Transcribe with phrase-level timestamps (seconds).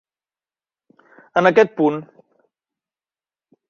[1.43, 2.03] En aquest punt.